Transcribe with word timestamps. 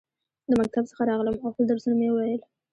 د 0.49 0.51
مکتب 0.59 0.83
څخه 0.89 1.01
راغلم، 1.09 1.35
او 1.43 1.49
خپل 1.53 1.63
درسونه 1.67 1.95
مې 1.99 2.09
وویل. 2.11 2.41